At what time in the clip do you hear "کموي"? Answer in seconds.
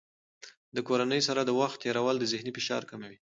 2.89-3.17